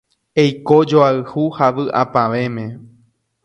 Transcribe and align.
Eiko 0.43 0.77
joayhu 0.93 1.45
ha 1.59 1.69
vy'apavẽme. 1.77 2.67